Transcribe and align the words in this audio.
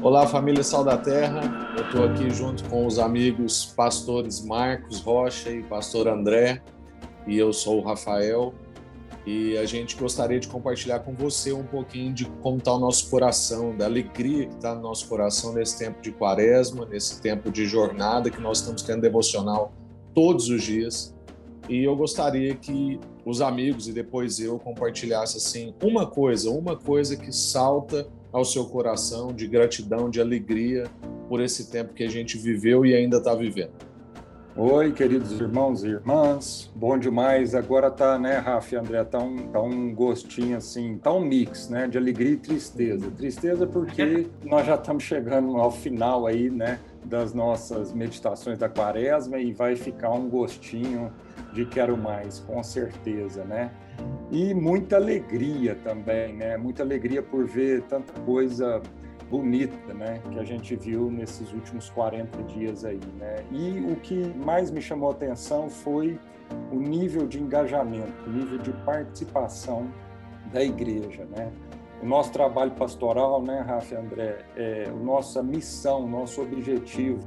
Olá, 0.00 0.28
família 0.28 0.62
Sal 0.62 0.84
da 0.84 0.96
Terra. 0.96 1.74
Eu 1.76 1.84
estou 1.84 2.04
aqui 2.04 2.30
junto 2.30 2.62
com 2.68 2.86
os 2.86 3.00
amigos 3.00 3.66
pastores 3.66 4.40
Marcos 4.44 5.00
Rocha 5.00 5.50
e 5.50 5.64
pastor 5.64 6.06
André, 6.06 6.62
e 7.26 7.36
eu 7.36 7.52
sou 7.52 7.80
o 7.80 7.82
Rafael. 7.82 8.54
E 9.26 9.58
a 9.58 9.66
gente 9.66 9.96
gostaria 9.96 10.38
de 10.38 10.46
compartilhar 10.46 11.00
com 11.00 11.12
você 11.14 11.52
um 11.52 11.64
pouquinho 11.64 12.14
de 12.14 12.26
como 12.42 12.58
está 12.58 12.72
o 12.72 12.78
nosso 12.78 13.10
coração, 13.10 13.76
da 13.76 13.86
alegria 13.86 14.46
que 14.46 14.54
está 14.54 14.72
no 14.72 14.82
nosso 14.82 15.08
coração 15.08 15.52
nesse 15.52 15.76
tempo 15.76 16.00
de 16.00 16.12
quaresma, 16.12 16.86
nesse 16.86 17.20
tempo 17.20 17.50
de 17.50 17.66
jornada 17.66 18.30
que 18.30 18.40
nós 18.40 18.60
estamos 18.60 18.82
tendo 18.82 19.00
devocional 19.00 19.72
todos 20.14 20.48
os 20.48 20.62
dias. 20.62 21.12
E 21.68 21.82
eu 21.82 21.96
gostaria 21.96 22.54
que 22.54 23.00
os 23.26 23.40
amigos 23.40 23.88
e 23.88 23.92
depois 23.92 24.38
eu 24.38 24.60
compartilhasse 24.60 25.38
assim 25.38 25.74
uma 25.82 26.06
coisa, 26.06 26.50
uma 26.50 26.76
coisa 26.76 27.16
que 27.16 27.32
salta 27.32 28.08
ao 28.38 28.44
seu 28.44 28.64
coração 28.64 29.32
de 29.32 29.48
gratidão, 29.48 30.08
de 30.08 30.20
alegria 30.20 30.84
por 31.28 31.40
esse 31.40 31.70
tempo 31.70 31.92
que 31.92 32.04
a 32.04 32.08
gente 32.08 32.38
viveu 32.38 32.86
e 32.86 32.94
ainda 32.94 33.18
está 33.18 33.34
vivendo. 33.34 33.72
Oi, 34.56 34.92
queridos 34.92 35.32
irmãos 35.40 35.82
e 35.84 35.88
irmãs, 35.88 36.70
bom 36.74 36.96
demais. 36.96 37.54
Agora 37.54 37.90
tá, 37.90 38.18
né, 38.18 38.38
Rafa 38.38 38.74
e 38.74 38.78
André, 38.78 39.04
tá 39.04 39.18
um, 39.18 39.48
tá 39.48 39.60
um 39.60 39.92
gostinho 39.94 40.56
assim, 40.56 40.98
tá 40.98 41.12
um 41.12 41.20
mix, 41.20 41.68
né, 41.68 41.86
de 41.88 41.98
alegria 41.98 42.32
e 42.32 42.36
tristeza. 42.36 43.10
Tristeza 43.10 43.66
porque 43.66 44.28
nós 44.44 44.66
já 44.66 44.76
estamos 44.76 45.02
chegando 45.02 45.56
ao 45.56 45.70
final 45.70 46.26
aí, 46.26 46.48
né, 46.48 46.78
das 47.04 47.34
nossas 47.34 47.92
meditações 47.92 48.58
da 48.58 48.68
quaresma 48.68 49.38
e 49.38 49.52
vai 49.52 49.74
ficar 49.74 50.10
um 50.10 50.28
gostinho 50.28 51.12
de 51.52 51.64
quero 51.64 51.96
mais, 51.96 52.40
com 52.40 52.62
certeza, 52.62 53.44
né? 53.44 53.70
E 54.30 54.54
muita 54.54 54.96
alegria 54.96 55.74
também, 55.76 56.34
né? 56.34 56.56
Muita 56.56 56.82
alegria 56.82 57.22
por 57.22 57.46
ver 57.46 57.82
tanta 57.82 58.12
coisa 58.20 58.82
bonita, 59.30 59.92
né, 59.92 60.20
que 60.30 60.38
a 60.38 60.44
gente 60.44 60.74
viu 60.74 61.10
nesses 61.10 61.52
últimos 61.52 61.90
40 61.90 62.42
dias 62.44 62.84
aí, 62.84 63.00
né? 63.18 63.36
E 63.50 63.80
o 63.80 63.96
que 63.96 64.32
mais 64.44 64.70
me 64.70 64.80
chamou 64.80 65.10
a 65.10 65.12
atenção 65.12 65.68
foi 65.68 66.18
o 66.72 66.76
nível 66.76 67.26
de 67.26 67.40
engajamento, 67.40 68.24
o 68.26 68.30
nível 68.30 68.58
de 68.58 68.72
participação 68.84 69.92
da 70.52 70.62
igreja, 70.62 71.26
né? 71.26 71.52
O 72.02 72.06
nosso 72.06 72.32
trabalho 72.32 72.70
pastoral, 72.72 73.42
né, 73.42 73.60
Rafa 73.60 73.94
e 73.94 73.98
André, 73.98 74.38
é, 74.56 74.90
nossa 74.90 75.42
missão, 75.42 76.08
nosso 76.08 76.40
objetivo 76.40 77.18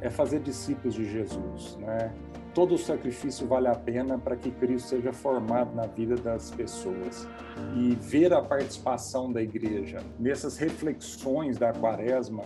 é 0.00 0.10
fazer 0.10 0.40
discípulos 0.40 0.94
de 0.94 1.04
Jesus, 1.04 1.76
né? 1.80 2.12
Todo 2.56 2.74
o 2.74 2.78
sacrifício 2.78 3.46
vale 3.46 3.68
a 3.68 3.74
pena 3.74 4.16
para 4.16 4.34
que 4.34 4.50
Cristo 4.50 4.88
seja 4.88 5.12
formado 5.12 5.74
na 5.74 5.82
vida 5.82 6.16
das 6.16 6.50
pessoas. 6.50 7.28
E 7.76 7.94
ver 7.96 8.32
a 8.32 8.40
participação 8.40 9.30
da 9.30 9.42
igreja 9.42 9.98
nessas 10.18 10.56
reflexões 10.56 11.58
da 11.58 11.70
quaresma 11.74 12.44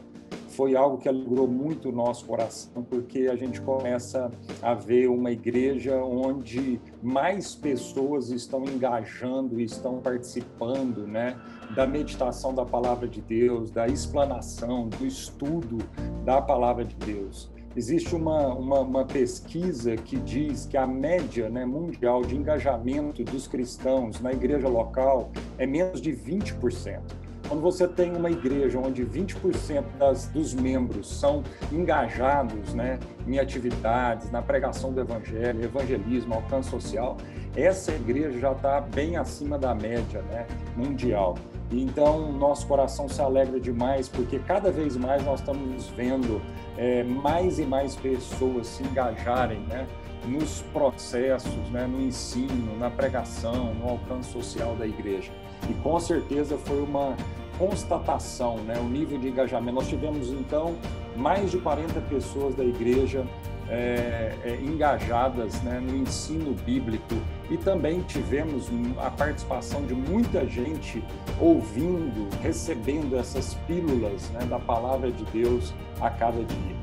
foi 0.49 0.75
algo 0.75 0.99
que 0.99 1.09
alegrou 1.09 1.47
muito 1.47 1.91
o 1.91 1.93
nosso 1.93 2.27
coração, 2.27 2.83
porque 2.83 3.29
a 3.31 3.37
gente 3.37 3.61
começa 3.61 4.29
a 4.61 4.75
ver 4.75 5.09
uma 5.09 5.31
igreja 5.31 6.03
onde 6.03 6.81
mais 7.01 7.55
pessoas 7.55 8.31
estão 8.31 8.65
engajando, 8.65 9.61
estão 9.61 10.01
participando, 10.01 11.07
né, 11.07 11.39
da 11.77 11.87
meditação 11.87 12.53
da 12.53 12.65
palavra 12.65 13.07
de 13.07 13.21
Deus, 13.21 13.71
da 13.71 13.87
explanação, 13.87 14.89
do 14.89 15.07
estudo 15.07 15.79
da 16.25 16.43
palavra 16.43 16.85
de 16.85 16.97
Deus. 16.97 17.49
Existe 17.77 18.17
uma, 18.17 18.49
uma, 18.49 18.81
uma, 18.81 19.05
pesquisa 19.05 19.97
que 19.97 20.17
diz 20.17 20.67
que 20.67 20.77
a 20.77 20.87
média 20.87 21.49
né, 21.49 21.65
mundial 21.65 22.23
de 22.23 22.35
engajamento 22.35 23.23
dos 23.23 23.47
cristãos 23.47 24.21
na 24.21 24.33
igreja 24.33 24.67
local 24.67 25.31
é 25.57 25.67
menos 25.67 26.01
de 26.01 26.11
20%. 26.11 27.20
Quando 27.51 27.63
você 27.63 27.89
tem 27.89 28.15
uma 28.15 28.31
igreja 28.31 28.79
onde 28.79 29.05
20% 29.05 29.83
das, 29.99 30.29
dos 30.29 30.55
membros 30.55 31.11
são 31.19 31.43
engajados 31.73 32.73
né, 32.75 33.01
em 33.27 33.41
atividades, 33.41 34.31
na 34.31 34.41
pregação 34.41 34.93
do 34.93 35.01
evangelho, 35.01 35.61
evangelismo, 35.65 36.33
alcance 36.35 36.71
social, 36.71 37.17
essa 37.57 37.91
igreja 37.91 38.39
já 38.39 38.53
está 38.53 38.81
bem 38.81 39.17
acima 39.17 39.59
da 39.59 39.75
média 39.75 40.23
né, 40.31 40.47
mundial. 40.77 41.35
Então, 41.73 42.31
nosso 42.31 42.69
coração 42.69 43.09
se 43.09 43.21
alegra 43.21 43.59
demais, 43.59 44.09
porque 44.09 44.39
cada 44.39 44.71
vez 44.71 44.97
mais 44.97 45.25
nós 45.25 45.41
estamos 45.41 45.89
vendo 45.89 46.41
é, 46.79 47.03
mais 47.03 47.59
e 47.59 47.65
mais 47.65 47.97
pessoas 47.97 48.69
se 48.69 48.85
engajarem 48.85 49.59
né, 49.63 49.89
nos 50.25 50.63
processos, 50.73 51.69
né, 51.71 51.85
no 51.85 52.01
ensino, 52.01 52.79
na 52.79 52.91
pregação, 52.91 53.75
no 53.75 53.89
alcance 53.89 54.31
social 54.31 54.77
da 54.77 54.87
igreja. 54.87 55.33
E 55.69 55.75
com 55.75 55.99
certeza 55.99 56.57
foi 56.57 56.81
uma 56.81 57.17
constatação, 57.61 58.57
né, 58.57 58.81
o 58.81 58.89
nível 58.89 59.19
de 59.19 59.29
engajamento. 59.29 59.75
Nós 59.75 59.89
tivemos 59.89 60.31
então 60.31 60.75
mais 61.15 61.51
de 61.51 61.59
40 61.59 62.01
pessoas 62.09 62.55
da 62.55 62.65
igreja 62.65 63.27
é, 63.69 64.35
é, 64.43 64.59
engajadas 64.63 65.61
né, 65.61 65.79
no 65.79 65.95
ensino 65.95 66.55
bíblico 66.65 67.15
e 67.51 67.59
também 67.59 68.01
tivemos 68.01 68.69
a 68.97 69.11
participação 69.11 69.85
de 69.85 69.95
muita 69.95 70.47
gente 70.47 71.05
ouvindo, 71.39 72.35
recebendo 72.41 73.19
essas 73.19 73.53
pílulas 73.67 74.31
né, 74.31 74.47
da 74.47 74.59
palavra 74.59 75.13
de 75.13 75.25
Deus 75.27 75.75
a 76.01 76.09
cada 76.09 76.43
dia. 76.43 76.77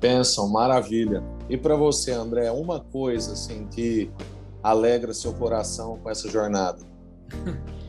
Pensam, 0.00 0.48
maravilha. 0.48 1.22
E 1.50 1.58
para 1.58 1.76
você, 1.76 2.12
André, 2.12 2.50
uma 2.50 2.80
coisa 2.80 3.34
assim 3.34 3.66
que 3.66 4.10
alegra 4.62 5.12
seu 5.12 5.34
coração 5.34 5.98
com 6.02 6.08
essa 6.08 6.30
jornada? 6.30 6.78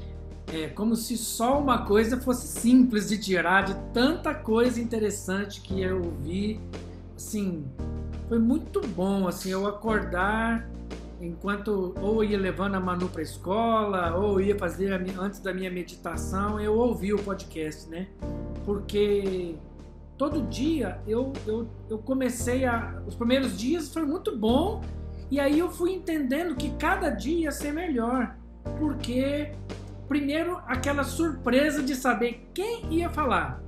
É 0.53 0.67
como 0.67 0.95
se 0.95 1.17
só 1.17 1.59
uma 1.59 1.85
coisa 1.85 2.19
fosse 2.19 2.47
simples 2.47 3.07
de 3.07 3.17
tirar 3.17 3.63
de 3.63 3.75
tanta 3.93 4.33
coisa 4.33 4.81
interessante 4.81 5.61
que 5.61 5.81
eu 5.81 6.13
vi. 6.21 6.59
Assim, 7.15 7.65
foi 8.27 8.39
muito 8.39 8.81
bom 8.87 9.27
assim 9.27 9.51
eu 9.51 9.67
acordar 9.67 10.69
enquanto 11.21 11.93
ou 12.01 12.23
ia 12.23 12.37
levando 12.37 12.75
a 12.75 12.79
Manu 12.79 13.07
para 13.07 13.21
escola 13.21 14.15
ou 14.17 14.41
ia 14.41 14.57
fazer 14.57 14.91
antes 15.19 15.39
da 15.39 15.53
minha 15.53 15.69
meditação, 15.69 16.59
eu 16.59 16.75
ouvi 16.75 17.13
o 17.13 17.19
podcast, 17.21 17.87
né? 17.89 18.07
Porque 18.65 19.55
todo 20.17 20.41
dia 20.43 20.99
eu, 21.07 21.31
eu, 21.45 21.67
eu 21.89 21.97
comecei 21.99 22.65
a. 22.65 23.01
Os 23.07 23.15
primeiros 23.15 23.57
dias 23.57 23.93
foi 23.93 24.03
muito 24.03 24.35
bom, 24.37 24.81
e 25.29 25.39
aí 25.39 25.59
eu 25.59 25.69
fui 25.71 25.93
entendendo 25.93 26.55
que 26.55 26.71
cada 26.71 27.09
dia 27.09 27.45
ia 27.45 27.51
ser 27.51 27.71
melhor. 27.71 28.35
Porque 28.79 29.51
primeiro 30.11 30.59
aquela 30.67 31.05
surpresa 31.05 31.81
de 31.81 31.95
saber 31.95 32.45
quem 32.53 32.83
ia 32.95 33.09
falar. 33.09 33.63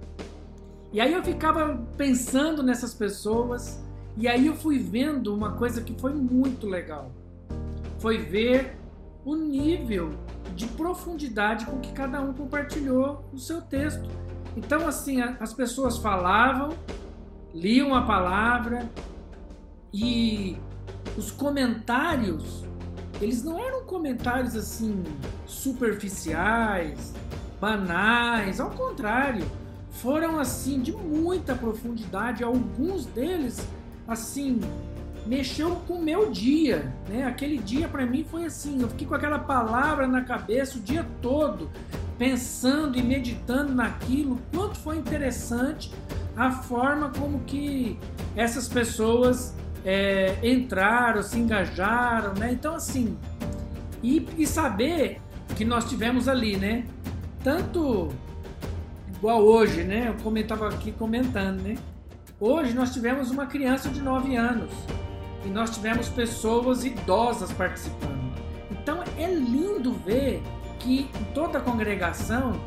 E 0.91 0.99
aí 0.99 1.13
eu 1.13 1.23
ficava 1.23 1.81
pensando 1.95 2.61
nessas 2.61 2.93
pessoas 2.93 3.81
e 4.17 4.27
aí 4.27 4.47
eu 4.47 4.53
fui 4.53 4.77
vendo 4.77 5.33
uma 5.33 5.53
coisa 5.53 5.79
que 5.79 5.97
foi 5.97 6.13
muito 6.13 6.67
legal. 6.67 7.13
Foi 7.97 8.17
ver 8.17 8.75
o 9.23 9.37
nível 9.37 10.09
de 10.53 10.67
profundidade 10.67 11.65
com 11.65 11.79
que 11.79 11.93
cada 11.93 12.19
um 12.19 12.33
compartilhou 12.33 13.23
o 13.31 13.37
seu 13.37 13.61
texto. 13.61 14.09
Então 14.57 14.85
assim, 14.85 15.21
as 15.21 15.53
pessoas 15.53 15.97
falavam, 15.97 16.71
liam 17.53 17.95
a 17.95 18.01
palavra 18.01 18.89
e 19.93 20.57
os 21.17 21.31
comentários 21.31 22.65
eles 23.23 23.43
não 23.43 23.59
eram 23.59 23.85
comentários 23.85 24.55
assim 24.55 25.03
superficiais, 25.45 27.13
banais, 27.59 28.59
ao 28.59 28.69
contrário, 28.71 29.45
foram 29.89 30.39
assim 30.39 30.81
de 30.81 30.91
muita 30.91 31.55
profundidade, 31.55 32.43
alguns 32.43 33.05
deles 33.05 33.65
assim 34.07 34.59
mexeu 35.25 35.77
com 35.87 35.93
o 35.93 36.03
meu 36.03 36.29
dia, 36.29 36.93
né? 37.07 37.23
Aquele 37.23 37.57
dia 37.57 37.87
para 37.87 38.05
mim 38.05 38.25
foi 38.29 38.45
assim, 38.45 38.81
eu 38.81 38.89
fiquei 38.89 39.07
com 39.07 39.15
aquela 39.15 39.39
palavra 39.39 40.05
na 40.05 40.21
cabeça 40.21 40.77
o 40.77 40.81
dia 40.81 41.07
todo, 41.21 41.69
pensando 42.17 42.97
e 42.97 43.01
meditando 43.01 43.73
naquilo, 43.73 44.39
quanto 44.53 44.77
foi 44.77 44.97
interessante 44.97 45.91
a 46.35 46.51
forma 46.51 47.09
como 47.17 47.39
que 47.41 47.97
essas 48.35 48.67
pessoas 48.67 49.55
é, 49.85 50.37
entraram, 50.43 51.21
se 51.21 51.37
engajaram, 51.37 52.33
né? 52.33 52.51
Então, 52.51 52.75
assim, 52.75 53.17
e, 54.01 54.27
e 54.37 54.47
saber 54.47 55.21
que 55.55 55.65
nós 55.65 55.85
tivemos 55.85 56.27
ali, 56.27 56.57
né? 56.57 56.85
Tanto 57.43 58.09
igual 59.15 59.41
hoje, 59.41 59.83
né? 59.83 60.09
Eu 60.09 60.23
comentava 60.23 60.67
aqui 60.69 60.91
comentando, 60.91 61.61
né? 61.61 61.75
Hoje 62.39 62.73
nós 62.73 62.91
tivemos 62.91 63.31
uma 63.31 63.45
criança 63.45 63.89
de 63.89 64.01
9 64.01 64.35
anos 64.35 64.71
e 65.45 65.49
nós 65.49 65.69
tivemos 65.69 66.09
pessoas 66.09 66.83
idosas 66.83 67.51
participando. 67.51 68.33
Então 68.71 69.03
é 69.17 69.27
lindo 69.27 69.93
ver 69.93 70.41
que 70.79 71.01
em 71.01 71.33
toda 71.33 71.59
a 71.59 71.61
congregação 71.61 72.59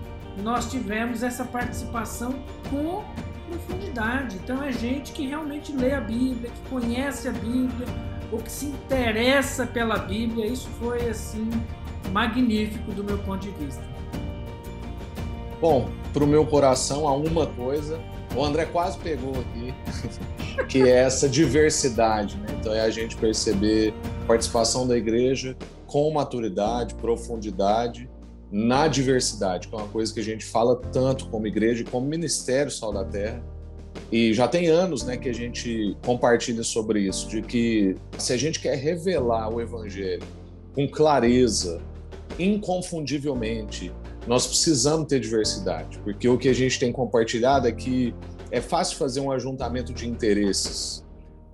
nós 0.42 0.70
tivemos 0.70 1.22
essa 1.22 1.44
participação 1.44 2.34
com 2.70 3.04
profundidade. 3.48 4.36
Então 4.36 4.62
é 4.62 4.72
gente 4.72 5.12
que 5.12 5.26
realmente 5.26 5.72
lê 5.72 5.94
a 5.94 6.00
Bíblia, 6.00 6.50
que 6.50 6.70
conhece 6.70 7.28
a 7.28 7.32
Bíblia, 7.32 7.86
ou 8.30 8.38
que 8.38 8.50
se 8.50 8.66
interessa 8.66 9.66
pela 9.66 9.96
Bíblia. 9.96 10.46
Isso 10.46 10.68
foi 10.78 11.08
assim 11.08 11.50
magnífico 12.12 12.92
do 12.92 13.02
meu 13.02 13.18
ponto 13.18 13.40
de 13.40 13.50
vista. 13.50 13.82
Bom, 15.60 15.88
para 16.12 16.22
o 16.22 16.26
meu 16.26 16.44
coração 16.46 17.08
há 17.08 17.14
uma 17.14 17.46
coisa, 17.46 17.98
o 18.34 18.44
André 18.44 18.66
quase 18.66 18.98
pegou 18.98 19.32
aqui, 19.32 19.74
que 20.68 20.82
é 20.82 20.98
essa 20.98 21.28
diversidade. 21.28 22.36
Né? 22.36 22.46
Então 22.60 22.72
é 22.72 22.82
a 22.82 22.90
gente 22.90 23.16
perceber 23.16 23.94
participação 24.26 24.86
da 24.86 24.96
igreja 24.96 25.56
com 25.86 26.12
maturidade, 26.12 26.94
profundidade 26.96 28.08
na 28.50 28.86
diversidade, 28.88 29.68
que 29.68 29.74
é 29.74 29.78
uma 29.78 29.88
coisa 29.88 30.12
que 30.12 30.20
a 30.20 30.22
gente 30.22 30.44
fala 30.44 30.76
tanto 30.76 31.28
como 31.28 31.46
igreja, 31.46 31.84
como 31.90 32.06
Ministério 32.06 32.70
Sal 32.70 32.92
da 32.92 33.04
Terra. 33.04 33.42
E 34.12 34.32
já 34.32 34.46
tem 34.46 34.68
anos 34.68 35.04
né, 35.04 35.16
que 35.16 35.28
a 35.28 35.34
gente 35.34 35.96
compartilha 36.04 36.62
sobre 36.62 37.00
isso, 37.00 37.28
de 37.28 37.42
que 37.42 37.96
se 38.18 38.32
a 38.32 38.36
gente 38.36 38.60
quer 38.60 38.76
revelar 38.76 39.48
o 39.48 39.60
Evangelho 39.60 40.22
com 40.74 40.86
clareza, 40.88 41.80
inconfundivelmente, 42.38 43.92
nós 44.26 44.46
precisamos 44.46 45.06
ter 45.06 45.20
diversidade, 45.20 45.98
porque 46.00 46.28
o 46.28 46.36
que 46.36 46.48
a 46.48 46.52
gente 46.52 46.78
tem 46.78 46.92
compartilhado 46.92 47.66
é 47.66 47.72
que 47.72 48.14
é 48.50 48.60
fácil 48.60 48.96
fazer 48.96 49.20
um 49.20 49.30
ajuntamento 49.30 49.92
de 49.92 50.06
interesses 50.08 51.05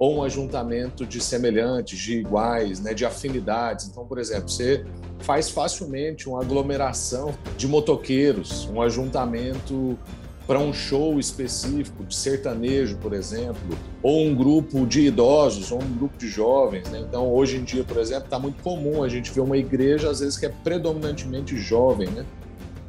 ou 0.03 0.17
um 0.17 0.23
ajuntamento 0.25 1.07
de 1.07 1.21
semelhantes, 1.21 1.97
de 1.97 2.19
iguais, 2.19 2.81
né, 2.81 2.93
de 2.93 3.07
afinidades. 3.07 3.87
Então, 3.87 4.05
por 4.05 4.19
exemplo, 4.19 4.49
você 4.49 4.85
faz 5.21 5.49
facilmente 5.49 6.29
uma 6.29 6.41
aglomeração 6.41 7.33
de 7.57 7.69
motoqueiros, 7.69 8.69
um 8.75 8.83
ajuntamento 8.83 9.97
para 10.45 10.59
um 10.59 10.73
show 10.73 11.21
específico 11.21 12.03
de 12.03 12.17
sertanejo, 12.17 12.97
por 12.97 13.13
exemplo, 13.13 13.79
ou 14.03 14.27
um 14.27 14.35
grupo 14.35 14.85
de 14.85 15.07
idosos, 15.07 15.71
ou 15.71 15.81
um 15.81 15.97
grupo 15.97 16.19
de 16.19 16.27
jovens. 16.27 16.89
Né? 16.89 17.05
Então, 17.09 17.33
hoje 17.33 17.59
em 17.59 17.63
dia, 17.63 17.85
por 17.85 17.99
exemplo, 17.99 18.25
está 18.25 18.41
muito 18.41 18.61
comum 18.61 19.05
a 19.05 19.09
gente 19.09 19.31
ver 19.31 19.43
uma 19.43 19.57
igreja, 19.57 20.11
às 20.11 20.19
vezes, 20.19 20.37
que 20.37 20.47
é 20.47 20.53
predominantemente 20.65 21.57
jovem, 21.57 22.09
né? 22.09 22.27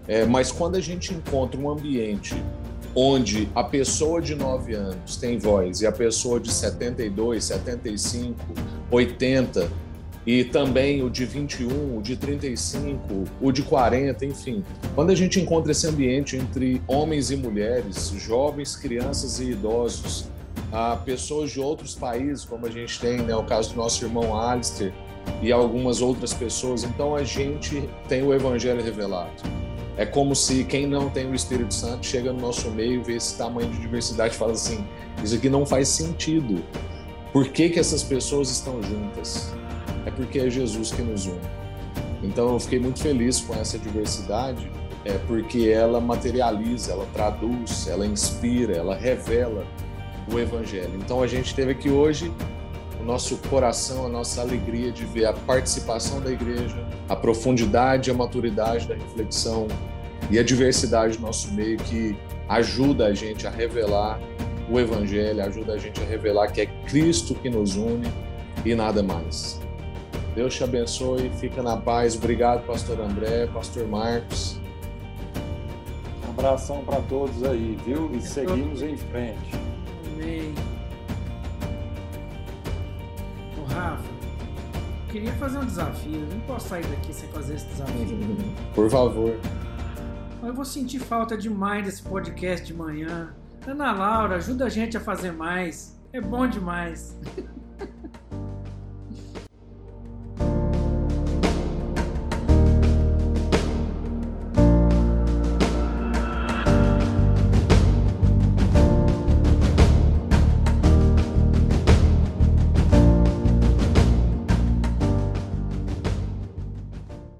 É, 0.07 0.25
mas 0.25 0.51
quando 0.51 0.77
a 0.77 0.81
gente 0.81 1.13
encontra 1.13 1.61
um 1.61 1.69
ambiente 1.69 2.35
onde 2.95 3.49
a 3.55 3.63
pessoa 3.63 4.21
de 4.21 4.35
9 4.35 4.73
anos 4.73 5.17
tem 5.17 5.37
voz 5.37 5.81
e 5.81 5.87
a 5.87 5.91
pessoa 5.91 6.39
de 6.39 6.51
72, 6.51 7.43
75, 7.45 8.39
80 8.91 9.69
e 10.25 10.43
também 10.43 11.03
o 11.03 11.09
de 11.09 11.25
21, 11.25 11.97
o 11.97 12.01
de 12.01 12.15
35, 12.15 13.25
o 13.41 13.51
de 13.51 13.61
40, 13.61 14.25
enfim. 14.25 14.63
Quando 14.95 15.09
a 15.09 15.15
gente 15.15 15.39
encontra 15.39 15.71
esse 15.71 15.85
ambiente 15.87 16.37
entre 16.37 16.81
homens 16.87 17.29
e 17.29 17.35
mulheres, 17.35 18.09
jovens, 18.17 18.75
crianças 18.75 19.39
e 19.39 19.51
idosos, 19.51 20.27
a 20.71 20.95
pessoas 20.95 21.51
de 21.51 21.59
outros 21.59 21.93
países, 21.93 22.45
como 22.45 22.65
a 22.65 22.69
gente 22.69 22.99
tem, 22.99 23.17
né, 23.17 23.35
o 23.35 23.43
caso 23.43 23.71
do 23.71 23.75
nosso 23.75 24.03
irmão 24.05 24.39
Alistair 24.39 24.93
e 25.41 25.51
algumas 25.51 26.01
outras 26.01 26.33
pessoas, 26.33 26.83
então 26.83 27.15
a 27.15 27.23
gente 27.23 27.87
tem 28.07 28.23
o 28.23 28.33
evangelho 28.33 28.81
revelado. 28.81 29.62
É 29.95 30.05
como 30.05 30.35
se 30.35 30.63
quem 30.63 30.87
não 30.87 31.09
tem 31.09 31.29
o 31.29 31.35
Espírito 31.35 31.73
Santo 31.73 32.05
chega 32.05 32.33
no 32.33 32.39
nosso 32.39 32.71
meio, 32.71 33.03
vê 33.03 33.15
esse 33.15 33.37
tamanho 33.37 33.69
de 33.69 33.79
diversidade 33.79 34.33
e 34.33 34.37
fala 34.37 34.53
assim: 34.53 34.83
isso 35.23 35.35
aqui 35.35 35.49
não 35.49 35.65
faz 35.65 35.87
sentido. 35.87 36.63
Por 37.31 37.47
que, 37.49 37.69
que 37.69 37.79
essas 37.79 38.03
pessoas 38.03 38.49
estão 38.49 38.81
juntas? 38.81 39.53
É 40.05 40.11
porque 40.11 40.39
é 40.39 40.49
Jesus 40.49 40.91
que 40.91 41.01
nos 41.01 41.25
une. 41.25 41.39
Então 42.23 42.53
eu 42.53 42.59
fiquei 42.59 42.79
muito 42.79 42.99
feliz 42.99 43.41
com 43.41 43.53
essa 43.53 43.77
diversidade, 43.77 44.71
é 45.05 45.17
porque 45.27 45.69
ela 45.69 45.99
materializa, 45.99 46.93
ela 46.93 47.05
traduz, 47.13 47.87
ela 47.87 48.05
inspira, 48.05 48.75
ela 48.75 48.95
revela 48.95 49.65
o 50.31 50.39
Evangelho. 50.39 50.95
Então 50.95 51.21
a 51.21 51.27
gente 51.27 51.53
teve 51.53 51.71
aqui 51.71 51.89
hoje 51.89 52.31
o 53.03 53.05
nosso 53.05 53.35
coração, 53.49 54.05
a 54.05 54.09
nossa 54.09 54.41
alegria 54.41 54.89
de 54.89 55.03
ver 55.03 55.25
a 55.25 55.33
participação 55.33 56.21
da 56.21 56.31
igreja, 56.31 56.87
a 57.09 57.15
profundidade, 57.15 58.09
a 58.09 58.13
maturidade 58.13 58.87
da 58.87 58.95
reflexão 58.95 59.67
e 60.31 60.39
a 60.39 60.43
diversidade 60.43 61.17
do 61.17 61.21
nosso 61.21 61.53
meio 61.53 61.77
que 61.77 62.17
ajuda 62.47 63.07
a 63.07 63.13
gente 63.13 63.45
a 63.45 63.49
revelar 63.49 64.21
o 64.69 64.79
Evangelho, 64.79 65.43
ajuda 65.43 65.73
a 65.73 65.77
gente 65.77 66.01
a 66.01 66.05
revelar 66.05 66.47
que 66.47 66.61
é 66.61 66.65
Cristo 66.87 67.35
que 67.35 67.49
nos 67.49 67.75
une 67.75 68.09
e 68.63 68.73
nada 68.73 69.03
mais. 69.03 69.59
Deus 70.33 70.55
te 70.55 70.63
abençoe, 70.63 71.29
fica 71.39 71.61
na 71.61 71.75
paz. 71.75 72.15
Obrigado, 72.15 72.65
Pastor 72.65 73.01
André, 73.01 73.47
Pastor 73.47 73.85
Marcos. 73.85 74.57
Um 76.25 76.31
abração 76.31 76.83
para 76.85 77.01
todos 77.01 77.43
aí, 77.43 77.77
viu? 77.85 78.09
E 78.15 78.21
seguimos 78.21 78.81
em 78.81 78.95
frente. 78.95 79.51
Amém. 80.07 80.72
Rafa, 83.83 84.03
queria 85.11 85.33
fazer 85.33 85.57
um 85.57 85.65
desafio. 85.65 86.21
Eu 86.21 86.27
não 86.27 86.39
posso 86.41 86.69
sair 86.69 86.85
daqui 86.87 87.13
sem 87.13 87.27
fazer 87.29 87.55
esse 87.55 87.65
desafio. 87.67 88.17
Por 88.73 88.89
favor. 88.89 89.37
Eu 90.41 90.53
vou 90.53 90.63
sentir 90.63 90.99
falta 90.99 91.37
demais 91.37 91.85
desse 91.85 92.01
podcast 92.01 92.65
de 92.65 92.73
manhã. 92.73 93.33
Ana 93.67 93.91
Laura, 93.91 94.35
ajuda 94.37 94.65
a 94.65 94.69
gente 94.69 94.95
a 94.95 95.01
fazer 95.01 95.33
mais. 95.33 95.99
É 96.13 96.21
bom 96.21 96.47
demais. 96.47 97.17